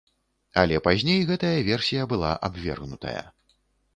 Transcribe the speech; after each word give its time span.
Але 0.61 0.79
пазней 0.87 1.19
гэтая 1.31 1.59
версія 1.69 2.07
была 2.13 2.31
абвергнутая. 2.49 3.23